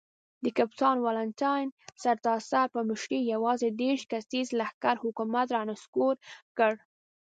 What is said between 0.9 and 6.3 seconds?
والنټاین سټراسر په مشرۍ یوازې دېرش کسیز لښکر حکومت را نسکور